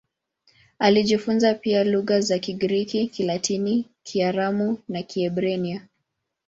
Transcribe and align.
Alijifunza 0.79 1.53
pia 1.55 1.83
lugha 1.83 2.21
za 2.21 2.39
Kigiriki, 2.39 3.07
Kilatini, 3.07 3.85
Kiaramu 4.03 4.77
na 4.87 5.03
Kiebrania. 5.03 5.87